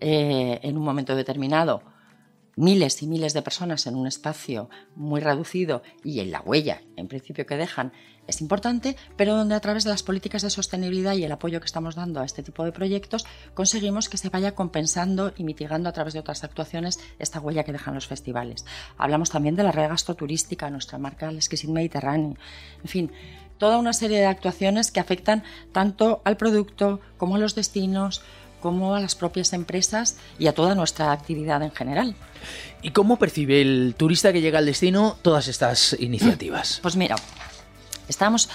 eh, 0.00 0.58
en 0.62 0.76
un 0.76 0.84
momento 0.84 1.14
determinado 1.14 1.82
miles 2.56 3.02
y 3.02 3.06
miles 3.06 3.34
de 3.34 3.42
personas 3.42 3.86
en 3.86 3.94
un 3.94 4.06
espacio 4.06 4.68
muy 4.94 5.20
reducido 5.20 5.82
y 6.02 6.20
en 6.20 6.30
la 6.30 6.40
huella, 6.40 6.82
en 6.96 7.06
principio, 7.06 7.46
que 7.46 7.56
dejan 7.56 7.92
es 8.26 8.40
importante, 8.40 8.96
pero 9.16 9.36
donde 9.36 9.54
a 9.54 9.60
través 9.60 9.84
de 9.84 9.90
las 9.90 10.02
políticas 10.02 10.42
de 10.42 10.50
sostenibilidad 10.50 11.14
y 11.14 11.24
el 11.24 11.32
apoyo 11.32 11.60
que 11.60 11.66
estamos 11.66 11.94
dando 11.94 12.20
a 12.20 12.24
este 12.24 12.42
tipo 12.42 12.64
de 12.64 12.72
proyectos 12.72 13.24
conseguimos 13.54 14.08
que 14.08 14.16
se 14.16 14.30
vaya 14.30 14.54
compensando 14.54 15.32
y 15.36 15.44
mitigando 15.44 15.88
a 15.88 15.92
través 15.92 16.14
de 16.14 16.20
otras 16.20 16.42
actuaciones 16.42 16.98
esta 17.18 17.40
huella 17.40 17.64
que 17.64 17.72
dejan 17.72 17.94
los 17.94 18.08
festivales. 18.08 18.64
Hablamos 18.98 19.30
también 19.30 19.54
de 19.54 19.62
la 19.62 19.72
red 19.72 19.88
gastroturística, 19.88 20.70
nuestra 20.70 20.98
marca 20.98 21.28
El 21.28 21.36
Exquisite 21.36 21.72
Mediterráneo. 21.72 22.34
En 22.82 22.88
fin, 22.88 23.12
toda 23.58 23.78
una 23.78 23.92
serie 23.92 24.18
de 24.18 24.26
actuaciones 24.26 24.90
que 24.90 25.00
afectan 25.00 25.44
tanto 25.72 26.20
al 26.24 26.36
producto 26.36 27.00
como 27.16 27.36
a 27.36 27.38
los 27.38 27.54
destinos, 27.54 28.22
como 28.66 28.96
a 28.96 29.00
las 29.00 29.14
propias 29.14 29.52
empresas 29.52 30.16
y 30.40 30.48
a 30.48 30.52
toda 30.52 30.74
nuestra 30.74 31.12
actividad 31.12 31.62
en 31.62 31.70
general. 31.70 32.16
¿Y 32.82 32.90
cómo 32.90 33.16
percibe 33.16 33.60
el 33.60 33.94
turista 33.96 34.32
que 34.32 34.40
llega 34.40 34.58
al 34.58 34.66
destino 34.66 35.16
todas 35.22 35.46
estas 35.46 35.96
iniciativas? 36.00 36.80
Pues 36.82 36.96
mira, 36.96 37.14
estamos... 38.08 38.48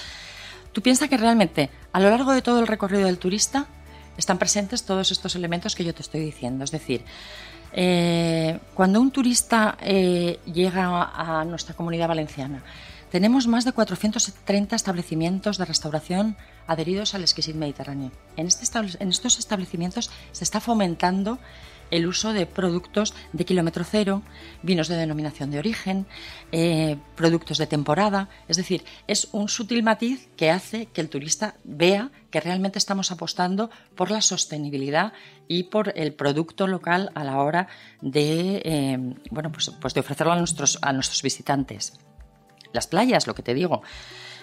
Tú 0.73 0.81
piensas 0.81 1.07
que 1.07 1.15
realmente 1.15 1.69
a 1.93 2.01
lo 2.01 2.09
largo 2.09 2.33
de 2.33 2.41
todo 2.41 2.59
el 2.59 2.67
recorrido 2.67 3.05
del 3.05 3.19
turista 3.19 3.67
están 4.17 4.37
presentes 4.37 4.83
todos 4.83 5.11
estos 5.11 5.33
elementos 5.35 5.75
que 5.75 5.85
yo 5.85 5.93
te 5.93 6.01
estoy 6.01 6.19
diciendo. 6.19 6.65
Es 6.65 6.71
decir, 6.71 7.05
eh, 7.71 8.59
cuando 8.73 8.99
un 8.99 9.11
turista 9.11 9.77
eh, 9.81 10.39
llega 10.45 11.09
a 11.13 11.45
nuestra 11.45 11.73
comunidad 11.73 12.09
valenciana, 12.09 12.61
tenemos 13.11 13.45
más 13.45 13.65
de 13.65 13.73
430 13.73 14.75
establecimientos 14.75 15.57
de 15.57 15.65
restauración 15.65 16.37
adheridos 16.65 17.13
al 17.13 17.21
exquisite 17.21 17.57
mediterráneo. 17.57 18.11
En, 18.37 18.47
este 18.47 18.65
en 18.99 19.09
estos 19.09 19.37
establecimientos 19.37 20.09
se 20.31 20.43
está 20.43 20.61
fomentando 20.61 21.37
el 21.91 22.07
uso 22.07 22.31
de 22.31 22.45
productos 22.45 23.13
de 23.33 23.43
kilómetro 23.43 23.83
cero, 23.83 24.23
vinos 24.63 24.87
de 24.87 24.95
denominación 24.95 25.51
de 25.51 25.59
origen, 25.59 26.07
eh, 26.53 26.97
productos 27.15 27.57
de 27.57 27.67
temporada. 27.67 28.29
Es 28.47 28.55
decir, 28.55 28.85
es 29.07 29.27
un 29.33 29.49
sutil 29.49 29.83
matiz 29.83 30.29
que 30.37 30.49
hace 30.49 30.85
que 30.85 31.01
el 31.01 31.09
turista 31.09 31.55
vea 31.65 32.11
que 32.31 32.39
realmente 32.39 32.79
estamos 32.79 33.11
apostando 33.11 33.69
por 33.95 34.09
la 34.09 34.21
sostenibilidad 34.21 35.11
y 35.49 35.63
por 35.63 35.91
el 35.97 36.13
producto 36.13 36.65
local 36.65 37.11
a 37.13 37.25
la 37.25 37.41
hora 37.41 37.67
de, 37.99 38.61
eh, 38.63 38.97
bueno, 39.29 39.51
pues, 39.51 39.69
pues 39.81 39.93
de 39.93 39.99
ofrecerlo 39.99 40.31
a 40.31 40.93
nuestros 40.93 41.21
visitantes. 41.21 41.99
Las 42.73 42.87
playas, 42.87 43.27
lo 43.27 43.35
que 43.35 43.43
te 43.43 43.53
digo 43.53 43.81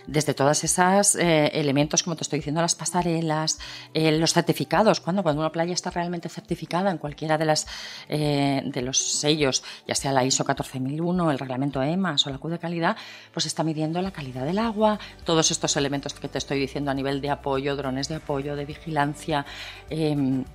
desde 0.09 0.33
todos 0.33 0.65
esos 0.65 1.17
eh, 1.17 1.51
elementos, 1.53 2.03
como 2.03 2.17
te 2.17 2.23
estoy 2.23 2.39
diciendo, 2.39 2.63
las 2.63 2.75
pasarelas, 2.75 3.59
eh, 3.93 4.11
los 4.13 4.33
certificados, 4.33 5.01
cuando, 5.01 5.23
cuando 5.23 5.43
una 5.43 5.53
playa 5.53 5.75
está 5.75 5.91
realmente 5.91 6.31
certificada 6.31 6.91
en 6.91 6.97
cualquiera 6.97 7.37
de, 7.37 7.45
las, 7.45 7.67
eh, 8.09 8.63
de 8.65 8.83
los 8.83 8.99
sellos, 8.99 9.63
ya 9.87 9.95
sea 9.95 10.11
la 10.13 10.25
ISO 10.25 10.45
14001, 10.45 11.31
el 11.31 11.39
reglamento 11.39 11.83
EMAS 11.83 12.27
o 12.27 12.31
la 12.31 12.39
Q 12.39 12.49
de 12.49 12.59
calidad, 12.59 12.97
pues 13.35 13.45
está 13.45 13.63
midiendo 13.63 14.01
la 14.01 14.11
calidad 14.11 14.47
del 14.47 14.59
agua, 14.59 14.99
todos 15.25 15.51
estos 15.51 15.77
elementos 15.77 16.15
que 16.15 16.29
te 16.29 16.39
estoy 16.39 16.59
diciendo 16.59 16.91
a 16.91 16.95
nivel 16.95 17.21
de 17.21 17.29
apoyo, 17.29 17.77
drones 17.77 18.09
de 18.09 18.15
apoyo, 18.15 18.57
de 18.57 18.65
vigilancia, 18.65 19.45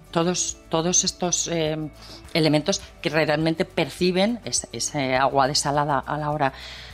todos, 0.09 0.57
todos 0.69 1.03
estos 1.03 1.47
em, 1.47 1.89
elementos 2.33 2.81
que 3.01 3.09
realmente 3.09 3.65
perciben 3.65 4.39
ese 4.43 5.15
agua 5.15 5.47
desalada 5.47 5.99
a 5.99 6.17
la 6.17 6.31
hora 6.31 6.53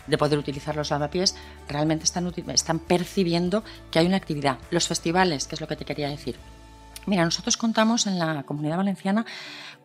de 0.10 0.18
poder 0.18 0.40
utilizar 0.40 0.76
los 0.76 0.90
lavapiés, 0.90 1.36
realmente 1.70 2.04
están, 2.04 2.32
están 2.54 2.80
percibiendo 2.80 3.64
que 3.92 4.00
hay 4.00 4.08
una 4.08 4.18
actividad. 4.18 4.58
Los 4.72 4.88
festivales, 4.88 5.48
que 5.48 5.56
es 5.56 5.62
lo 5.62 5.68
que 5.68 5.76
te 5.76 5.86
quería 5.86 6.10
decir. 6.10 6.36
Mira, 7.06 7.24
nosotros 7.24 7.58
contamos 7.58 8.08
en 8.08 8.20
la 8.20 8.44
Comunidad 8.44 8.78
Valenciana 8.78 9.26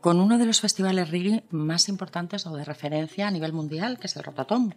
con 0.00 0.20
uno 0.20 0.36
de 0.36 0.44
los 0.44 0.60
festivales 0.60 1.10
reggae 1.10 1.44
más 1.50 1.88
importantes 1.88 2.46
o 2.46 2.54
de 2.54 2.64
referencia 2.64 3.26
a 3.26 3.30
nivel 3.30 3.54
mundial, 3.54 3.98
que 3.98 4.06
es 4.06 4.16
el 4.16 4.22
Rototom. 4.22 4.72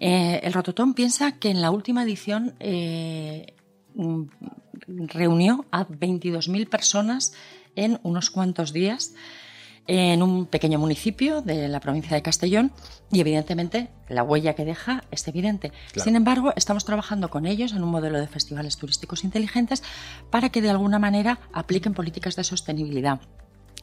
Eh, 0.00 0.40
el 0.42 0.52
Rototom 0.52 0.94
piensa 0.94 1.38
que 1.38 1.50
en 1.50 1.60
la 1.60 1.70
última 1.70 2.02
edición 2.02 2.54
eh, 2.58 3.54
mm, 3.94 4.22
reunió 5.06 5.66
a 5.70 5.86
22.000 5.86 6.68
personas 6.68 7.34
en 7.76 8.00
unos 8.02 8.30
cuantos 8.30 8.72
días 8.72 9.14
en 9.86 10.22
un 10.22 10.46
pequeño 10.46 10.78
municipio 10.78 11.42
de 11.42 11.68
la 11.68 11.80
provincia 11.80 12.16
de 12.16 12.22
Castellón 12.22 12.72
y 13.10 13.20
evidentemente 13.20 13.88
la 14.08 14.22
huella 14.22 14.54
que 14.54 14.64
deja 14.64 15.04
es 15.10 15.26
evidente. 15.28 15.72
Sin 15.94 16.16
embargo, 16.16 16.52
estamos 16.56 16.84
trabajando 16.84 17.30
con 17.30 17.46
ellos 17.46 17.72
en 17.72 17.82
un 17.82 17.90
modelo 17.90 18.18
de 18.18 18.26
festivales 18.26 18.76
turísticos 18.76 19.24
inteligentes 19.24 19.82
para 20.30 20.48
que 20.48 20.62
de 20.62 20.70
alguna 20.70 20.98
manera 20.98 21.38
apliquen 21.52 21.94
políticas 21.94 22.36
de 22.36 22.44
sostenibilidad. 22.44 23.20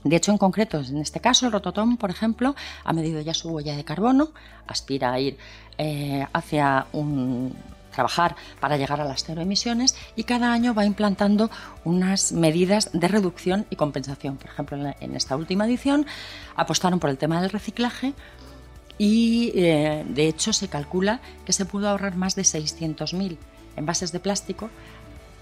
De 0.03 0.17
hecho, 0.17 0.31
en 0.31 0.37
concreto, 0.37 0.81
en 0.81 0.97
este 0.97 1.21
caso, 1.21 1.45
el 1.45 1.53
Rototom, 1.53 1.95
por 1.97 2.09
ejemplo, 2.09 2.55
ha 2.83 2.91
medido 2.91 3.21
ya 3.21 3.33
su 3.33 3.49
huella 3.49 3.75
de 3.75 3.85
carbono, 3.85 4.33
aspira 4.67 5.13
a 5.13 5.19
ir 5.19 5.37
eh, 5.77 6.27
hacia 6.33 6.87
un 6.91 7.55
trabajar 7.93 8.35
para 8.59 8.75
llegar 8.77 8.99
a 8.99 9.05
las 9.05 9.23
cero 9.23 9.41
emisiones 9.41 9.95
y 10.15 10.25
cada 10.25 10.51
año 10.51 10.73
va 10.73 10.85
implantando 10.85 11.49
unas 11.85 12.33
medidas 12.33 12.89
de 12.91 13.07
reducción 13.07 13.65
y 13.69 13.77
compensación. 13.77 14.37
Por 14.37 14.49
ejemplo, 14.49 14.77
en 14.99 15.15
esta 15.15 15.37
última 15.37 15.65
edición 15.65 16.05
apostaron 16.55 16.99
por 16.99 17.09
el 17.09 17.17
tema 17.17 17.41
del 17.41 17.51
reciclaje 17.51 18.13
y 18.97 19.51
eh, 19.55 20.05
de 20.07 20.27
hecho 20.27 20.53
se 20.53 20.67
calcula 20.67 21.21
que 21.45 21.53
se 21.53 21.65
pudo 21.65 21.89
ahorrar 21.89 22.15
más 22.15 22.35
de 22.35 22.43
600.000 22.43 23.37
envases 23.75 24.11
de 24.11 24.19
plástico 24.19 24.69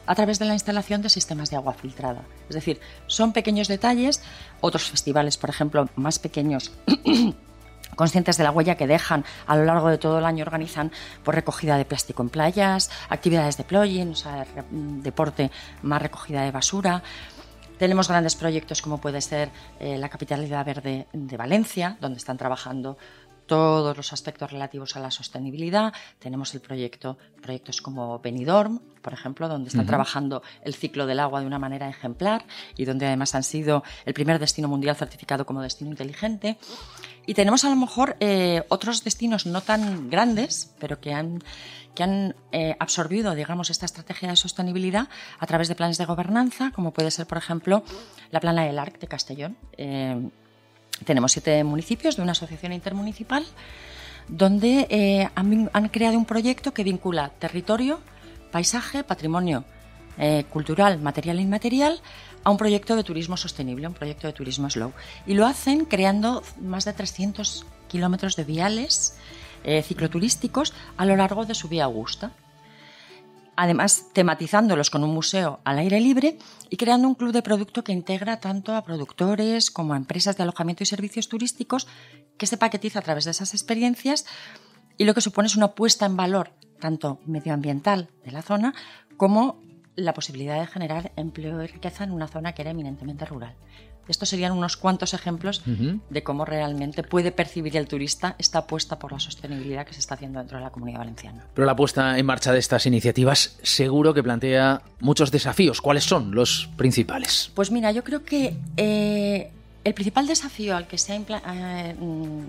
a 0.06 0.16
través 0.16 0.40
de 0.40 0.46
la 0.46 0.54
instalación 0.54 1.02
de 1.02 1.10
sistemas 1.10 1.50
de 1.50 1.58
agua 1.58 1.74
filtrada. 1.74 2.24
Es 2.50 2.56
decir, 2.56 2.80
son 3.08 3.34
pequeños 3.34 3.68
detalles, 3.68 4.22
otros 4.60 4.90
festivales, 4.90 5.38
por 5.38 5.50
ejemplo, 5.50 5.88
más 5.96 6.20
pequeños 6.20 6.72
conscientes 8.02 8.36
de 8.36 8.44
la 8.44 8.50
huella 8.50 8.78
que 8.78 8.88
dejan 8.88 9.24
a 9.46 9.56
lo 9.56 9.64
largo 9.64 9.88
de 9.88 10.00
todo 10.00 10.18
el 10.18 10.26
año, 10.26 10.42
organizan 10.42 10.90
por 10.90 11.26
pues, 11.26 11.36
recogida 11.36 11.78
de 11.78 11.86
plástico 11.86 12.24
en 12.24 12.30
playas, 12.30 12.90
actividades 13.10 13.58
de 13.58 13.64
plugin, 13.64 14.10
o 14.14 14.16
sea, 14.16 14.44
deporte 14.72 15.52
más 15.84 16.02
recogida 16.02 16.42
de 16.42 16.50
basura. 16.50 17.04
Tenemos 17.78 18.08
grandes 18.08 18.34
proyectos 18.34 18.82
como 18.82 18.98
puede 18.98 19.22
ser 19.22 19.52
eh, 19.80 20.00
la 20.00 20.10
Capitalidad 20.10 20.66
Verde 20.66 21.06
de 21.14 21.38
Valencia, 21.38 21.98
donde 22.02 22.18
están 22.18 22.38
trabajando 22.38 22.98
todos 23.52 23.98
los 23.98 24.14
aspectos 24.14 24.50
relativos 24.50 24.96
a 24.96 25.02
la 25.02 25.12
sostenibilidad. 25.12 25.92
Tenemos 26.20 26.54
el 26.54 26.62
proyecto, 26.62 27.18
proyectos 27.42 27.82
como 27.82 28.18
Benidorm, 28.20 28.80
por 29.02 29.12
ejemplo, 29.12 29.50
donde 29.50 29.68
están 29.68 29.86
trabajando 29.86 30.42
el 30.64 30.74
ciclo 30.74 31.06
del 31.06 31.20
agua 31.20 31.42
de 31.42 31.48
una 31.48 31.60
manera 31.60 31.90
ejemplar 31.90 32.46
y 32.78 32.86
donde 32.86 33.08
además 33.08 33.36
han 33.36 33.44
sido 33.44 33.84
el 34.06 34.14
primer 34.14 34.40
destino 34.40 34.70
mundial 34.70 34.96
certificado 34.96 35.46
como 35.46 35.62
destino 35.62 35.92
inteligente. 35.92 36.58
Y 37.26 37.34
tenemos 37.34 37.66
a 37.66 37.70
lo 37.70 37.76
mejor 37.76 38.16
eh, 38.22 38.64
otros 38.70 39.04
destinos 39.04 39.46
no 39.46 39.60
tan 39.60 40.10
grandes, 40.10 40.74
pero 40.80 41.02
que 41.02 41.14
han, 41.14 41.44
que 41.94 42.04
han 42.04 42.36
eh, 42.54 42.78
absorbido, 42.80 43.36
digamos, 43.36 43.70
esta 43.70 43.86
estrategia 43.86 44.30
de 44.30 44.38
sostenibilidad 44.38 45.10
a 45.40 45.46
través 45.46 45.68
de 45.68 45.76
planes 45.76 45.98
de 45.98 46.06
gobernanza, 46.06 46.72
como 46.74 46.94
puede 46.94 47.12
ser, 47.12 47.28
por 47.28 47.38
ejemplo, 47.38 47.84
la 48.32 48.40
plana 48.40 48.64
del 48.64 48.80
ARC 48.80 48.98
de 48.98 49.08
Castellón. 49.08 49.58
Eh, 49.76 50.30
tenemos 51.06 51.32
siete 51.32 51.64
municipios 51.64 52.16
de 52.16 52.22
una 52.22 52.34
asociación 52.34 52.74
intermunicipal 52.74 53.46
donde 54.28 55.30
han, 55.36 55.70
han, 55.74 55.90
creado 55.90 56.18
un 56.18 56.26
proyecto 56.26 56.74
que 56.74 56.84
vincula 56.84 57.32
territorio, 57.40 58.00
paisaje, 58.52 59.04
patrimonio 59.04 59.66
cultural, 60.50 61.00
material 61.00 61.40
e 61.40 61.42
inmaterial 61.42 62.02
a 62.44 62.52
un 62.52 62.58
proyecto 62.58 62.96
de 62.96 63.04
turismo 63.04 63.38
sostenible, 63.38 63.88
un 63.88 63.94
proyecto 63.94 64.28
de 64.28 64.34
turismo 64.34 64.70
slow. 64.70 64.94
Y 65.26 65.34
lo 65.34 65.46
hacen 65.46 65.86
creando 65.86 66.44
más 66.62 66.86
de 66.86 66.94
300 66.94 67.66
kilómetros 67.88 68.36
de 68.36 68.44
viales 68.44 69.18
eh, 69.64 69.84
cicloturísticos 69.84 70.74
a 70.98 71.06
lo 71.06 71.16
largo 71.16 71.46
de 71.46 71.54
su 71.54 71.68
vía 71.68 71.86
Augusta. 71.86 72.32
Además, 73.62 74.08
tematizándolos 74.14 74.90
con 74.90 75.04
un 75.04 75.14
museo 75.14 75.60
al 75.66 75.78
aire 75.78 76.00
libre 76.00 76.40
y 76.72 76.78
creando 76.78 77.08
un 77.08 77.14
club 77.14 77.32
de 77.32 77.44
producto 77.44 77.84
que 77.84 77.92
integra 77.92 78.40
tanto 78.40 78.76
a 78.76 78.84
productores 78.84 79.70
como 79.70 79.94
a 79.94 79.98
empresas 79.98 80.36
de 80.36 80.42
alojamiento 80.42 80.82
y 80.82 80.88
servicios 80.88 81.30
turísticos 81.30 81.88
que 82.40 82.48
se 82.48 82.58
paquetiza 82.58 82.98
a 82.98 83.02
través 83.04 83.26
de 83.26 83.30
esas 83.30 83.54
experiencias 83.54 84.26
y 84.98 85.06
lo 85.06 85.14
que 85.14 85.22
supone 85.22 85.46
es 85.46 85.56
una 85.56 85.76
puesta 85.76 86.08
en 86.08 86.18
valor 86.18 86.56
tanto 86.80 87.20
medioambiental 87.28 88.10
de 88.26 88.32
la 88.32 88.42
zona 88.42 88.74
como 89.16 89.62
la 89.96 90.16
posibilidad 90.16 90.60
de 90.60 90.66
generar 90.66 91.12
empleo 91.16 91.62
y 91.62 91.68
riqueza 91.68 92.04
en 92.04 92.14
una 92.14 92.28
zona 92.28 92.54
que 92.54 92.64
era 92.64 92.72
eminentemente 92.72 93.26
rural. 93.26 93.56
Estos 94.08 94.30
serían 94.30 94.52
unos 94.52 94.78
cuantos 94.78 95.14
ejemplos 95.14 95.62
de 96.10 96.24
cómo 96.24 96.46
realmente 96.46 97.04
puede 97.04 97.32
percibir 97.32 97.78
el 97.78 97.88
turista 97.88 98.36
esta 98.40 98.60
apuesta 98.60 99.00
por 99.00 99.12
la 99.12 99.20
sostenibilidad 99.20 99.86
que 99.86 99.94
se 99.94 100.00
está 100.00 100.16
haciendo 100.16 100.40
dentro 100.40 100.58
de 100.58 100.64
la 100.64 100.70
comunidad 100.72 101.00
valenciana. 101.00 101.46
Pero 101.54 101.66
la 101.66 101.76
puesta 101.76 102.18
en 102.18 102.26
marcha 102.26 102.52
de 102.52 102.60
estas 102.60 102.86
iniciativas 102.86 103.58
seguro 103.62 104.14
que 104.14 104.24
plantea 104.24 104.82
muchos 105.00 105.32
desafíos. 105.32 105.82
¿Cuáles 105.82 106.04
son 106.04 106.34
los 106.34 106.70
principales? 106.76 107.52
Pues 107.56 107.72
mira, 107.72 107.92
yo 107.92 108.04
creo 108.04 108.24
que 108.24 108.56
eh, 108.78 109.52
el 109.84 109.94
principal 109.94 110.28
desafío 110.28 110.76
al 110.76 110.88
que 110.88 110.98
se 110.98 111.14
ha 111.14 111.16
eh, 111.16 111.96
mm, 112.00 112.44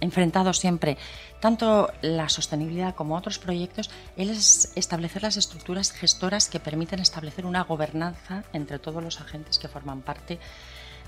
enfrentado 0.00 0.52
siempre 0.52 0.98
tanto 1.40 1.90
la 2.02 2.28
sostenibilidad 2.28 2.94
como 2.94 3.16
otros 3.16 3.38
proyectos 3.38 3.90
es 4.16 4.72
establecer 4.74 5.22
las 5.22 5.36
estructuras 5.36 5.92
gestoras 5.92 6.48
que 6.48 6.60
permiten 6.60 7.00
establecer 7.00 7.46
una 7.46 7.62
gobernanza 7.62 8.44
entre 8.52 8.78
todos 8.78 9.02
los 9.02 9.20
agentes 9.20 9.58
que 9.58 9.68
forman 9.68 10.02
parte 10.02 10.38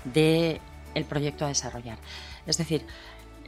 del 0.03 0.59
proyecto 1.07 1.45
a 1.45 1.49
desarrollar. 1.49 1.97
Es 2.45 2.57
decir, 2.57 2.85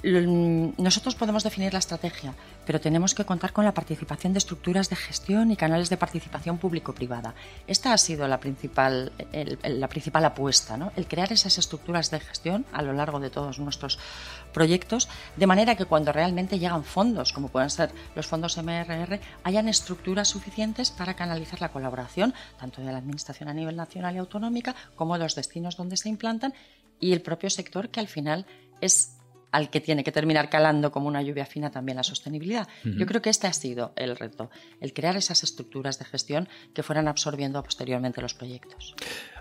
nosotros 0.03 1.15
podemos 1.15 1.43
definir 1.43 1.71
la 1.71 1.79
estrategia, 1.79 2.33
pero 2.65 2.81
tenemos 2.81 3.15
que 3.15 3.23
contar 3.23 3.53
con 3.53 3.63
la 3.63 3.73
participación 3.73 4.33
de 4.33 4.39
estructuras 4.39 4.89
de 4.89 4.97
gestión 4.97 5.49
y 5.51 5.55
canales 5.55 5.89
de 5.89 5.95
participación 5.95 6.57
público-privada. 6.57 7.33
Esta 7.67 7.93
ha 7.93 7.97
sido 7.97 8.27
la 8.27 8.39
principal, 8.39 9.13
la 9.63 9.87
principal 9.87 10.25
apuesta, 10.25 10.75
¿no? 10.75 10.91
el 10.97 11.07
crear 11.07 11.31
esas 11.31 11.57
estructuras 11.57 12.11
de 12.11 12.19
gestión 12.19 12.65
a 12.73 12.81
lo 12.81 12.91
largo 12.91 13.21
de 13.21 13.29
todos 13.29 13.59
nuestros 13.59 13.97
proyectos, 14.53 15.09
de 15.35 15.47
manera 15.47 15.75
que 15.75 15.85
cuando 15.85 16.13
realmente 16.13 16.59
llegan 16.59 16.83
fondos, 16.83 17.33
como 17.33 17.49
pueden 17.49 17.69
ser 17.69 17.91
los 18.15 18.27
fondos 18.27 18.57
MRR, 18.57 19.19
hayan 19.43 19.67
estructuras 19.67 20.29
suficientes 20.29 20.91
para 20.91 21.15
canalizar 21.15 21.59
la 21.59 21.69
colaboración, 21.69 22.33
tanto 22.59 22.81
de 22.81 22.91
la 22.91 22.99
Administración 22.99 23.49
a 23.49 23.53
nivel 23.53 23.75
nacional 23.75 24.15
y 24.15 24.19
autonómica, 24.19 24.75
como 24.95 25.15
de 25.15 25.23
los 25.23 25.35
destinos 25.35 25.75
donde 25.75 25.97
se 25.97 26.09
implantan 26.09 26.53
y 26.99 27.11
el 27.11 27.21
propio 27.21 27.49
sector, 27.49 27.89
que 27.89 27.99
al 27.99 28.07
final 28.07 28.45
es 28.79 29.17
al 29.53 29.69
que 29.69 29.79
tiene 29.79 30.03
que 30.03 30.11
terminar 30.11 30.49
calando 30.49 30.91
como 30.91 31.07
una 31.07 31.21
lluvia 31.21 31.45
fina 31.45 31.69
también 31.69 31.95
la 31.95 32.03
sostenibilidad. 32.03 32.67
Yo 32.83 33.05
creo 33.05 33.21
que 33.21 33.29
este 33.29 33.45
ha 33.45 33.53
sido 33.53 33.93
el 33.95 34.17
reto, 34.17 34.49
el 34.81 34.93
crear 34.93 35.15
esas 35.15 35.43
estructuras 35.43 35.99
de 35.99 36.05
gestión 36.05 36.49
que 36.73 36.81
fueran 36.81 37.07
absorbiendo 37.07 37.61
posteriormente 37.63 38.19
los 38.19 38.33
proyectos. 38.33 38.95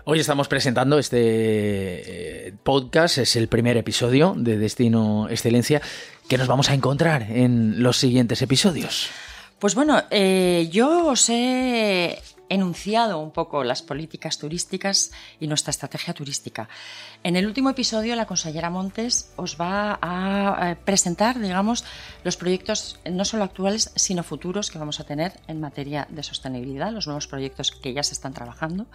Hoy 0.05 0.19
estamos 0.19 0.47
presentando 0.47 0.99
este 0.99 2.47
eh, 2.47 2.53
podcast, 2.61 3.17
es 3.17 3.35
el 3.35 3.47
primer 3.47 3.75
episodio 3.75 4.35
de 4.37 4.57
Destino 4.57 5.27
Excelencia, 5.29 5.81
que 6.29 6.37
nos 6.37 6.47
vamos 6.47 6.69
a 6.69 6.75
encontrar 6.75 7.23
en 7.23 7.81
los 7.81 7.97
siguientes 7.97 8.41
episodios. 8.43 9.09
Pues 9.57 9.73
bueno, 9.73 10.03
eh, 10.11 10.69
yo 10.71 11.07
os 11.07 11.27
he 11.29 12.21
enunciado 12.53 13.19
un 13.19 13.31
poco 13.31 13.63
las 13.63 13.81
políticas 13.81 14.37
turísticas 14.37 15.11
y 15.39 15.47
nuestra 15.47 15.71
estrategia 15.71 16.13
turística. 16.13 16.69
En 17.23 17.35
el 17.35 17.45
último 17.45 17.69
episodio, 17.69 18.15
la 18.15 18.25
consellera 18.25 18.69
Montes 18.69 19.31
os 19.35 19.59
va 19.59 19.97
a 20.01 20.71
eh, 20.71 20.75
presentar, 20.75 21.39
digamos, 21.39 21.85
los 22.23 22.37
proyectos 22.37 22.99
no 23.09 23.25
solo 23.25 23.43
actuales, 23.43 23.91
sino 23.95 24.23
futuros 24.23 24.71
que 24.71 24.79
vamos 24.79 24.99
a 24.99 25.03
tener 25.03 25.33
en 25.47 25.59
materia 25.59 26.07
de 26.09 26.23
sostenibilidad, 26.23 26.91
los 26.91 27.07
nuevos 27.07 27.27
proyectos 27.27 27.71
que 27.71 27.93
ya 27.93 28.03
se 28.03 28.13
están 28.13 28.33
trabajando. 28.33 28.85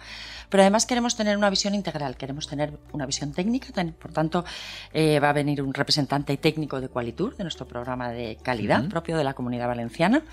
Pero 0.49 0.63
además 0.63 0.85
queremos 0.85 1.15
tener 1.15 1.37
una 1.37 1.49
visión 1.49 1.75
integral, 1.75 2.17
queremos 2.17 2.47
tener 2.47 2.73
una 2.91 3.05
visión 3.05 3.33
técnica, 3.33 3.67
por 3.93 4.11
tanto, 4.11 4.45
eh, 4.93 5.19
va 5.19 5.29
a 5.29 5.33
venir 5.33 5.61
un 5.61 5.73
representante 5.73 6.37
técnico 6.37 6.81
de 6.81 6.89
Qualitur, 6.89 7.35
de 7.35 7.43
nuestro 7.43 7.67
programa 7.67 8.09
de 8.11 8.37
calidad 8.41 8.87
propio 8.89 9.17
de 9.17 9.23
la 9.23 9.33
Comunidad 9.33 9.67
Valenciana. 9.67 10.23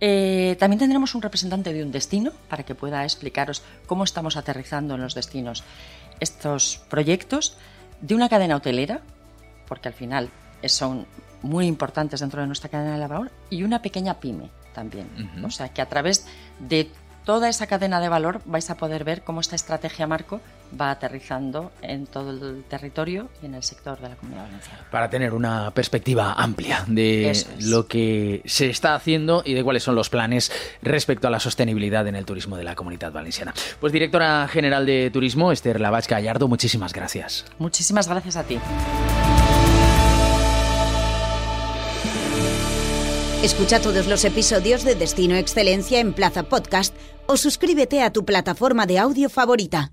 Eh, 0.00 0.56
también 0.58 0.78
tendremos 0.78 1.14
un 1.14 1.22
representante 1.22 1.72
de 1.72 1.82
un 1.82 1.92
destino 1.92 2.32
para 2.48 2.64
que 2.64 2.74
pueda 2.74 3.04
explicaros 3.04 3.62
cómo 3.86 4.04
estamos 4.04 4.36
aterrizando 4.36 4.94
en 4.94 5.02
los 5.02 5.14
destinos 5.14 5.62
estos 6.20 6.80
proyectos 6.88 7.56
de 8.00 8.14
una 8.14 8.28
cadena 8.28 8.56
hotelera, 8.56 9.02
porque 9.68 9.88
al 9.88 9.94
final 9.94 10.30
son 10.64 11.06
muy 11.42 11.66
importantes 11.66 12.20
dentro 12.20 12.40
de 12.40 12.46
nuestra 12.46 12.70
cadena 12.70 12.92
de 12.92 12.98
labor, 12.98 13.30
y 13.48 13.62
una 13.62 13.82
pequeña 13.82 14.20
pyme 14.20 14.50
también. 14.74 15.08
O 15.44 15.50
sea, 15.50 15.70
que 15.70 15.82
a 15.82 15.88
través 15.88 16.26
de 16.58 16.90
toda 17.24 17.48
esa 17.48 17.66
cadena 17.66 18.00
de 18.00 18.08
valor 18.08 18.40
vais 18.44 18.68
a 18.70 18.76
poder 18.76 19.04
ver 19.04 19.22
cómo 19.22 19.40
esta 19.40 19.56
estrategia 19.56 20.06
marco 20.06 20.40
va 20.78 20.90
aterrizando 20.90 21.72
en 21.82 22.06
todo 22.06 22.30
el 22.30 22.64
territorio 22.64 23.28
y 23.42 23.46
en 23.46 23.54
el 23.54 23.62
sector 23.62 24.00
de 24.00 24.08
la 24.08 24.16
comunidad 24.16 24.44
valenciana. 24.44 24.86
Para 24.90 25.10
tener 25.10 25.34
una 25.34 25.70
perspectiva 25.72 26.32
amplia 26.34 26.84
de 26.86 27.32
lo 27.60 27.86
que 27.86 28.42
se 28.44 28.70
está 28.70 28.94
haciendo 28.94 29.42
y 29.44 29.54
de 29.54 29.64
cuáles 29.64 29.82
son 29.82 29.94
los 29.94 30.10
planes 30.10 30.52
respecto 30.82 31.28
a 31.28 31.30
la 31.30 31.40
sostenibilidad 31.40 32.06
en 32.06 32.16
el 32.16 32.24
turismo 32.24 32.56
de 32.56 32.64
la 32.64 32.74
comunidad 32.74 33.12
valenciana. 33.12 33.52
Pues 33.80 33.92
directora 33.92 34.46
general 34.48 34.86
de 34.86 35.10
turismo, 35.10 35.52
Esther 35.52 35.80
Lavach 35.80 36.08
Gallardo, 36.08 36.48
muchísimas 36.48 36.92
gracias. 36.92 37.44
Muchísimas 37.58 38.08
gracias 38.08 38.36
a 38.36 38.44
ti. 38.44 38.58
Escucha 43.42 43.80
todos 43.80 44.06
los 44.06 44.26
episodios 44.26 44.84
de 44.84 44.94
Destino 44.94 45.34
Excelencia 45.34 45.98
en 45.98 46.12
Plaza 46.12 46.42
Podcast 46.42 46.94
o 47.26 47.38
suscríbete 47.38 48.02
a 48.02 48.12
tu 48.12 48.26
plataforma 48.26 48.84
de 48.84 48.98
audio 48.98 49.30
favorita. 49.30 49.92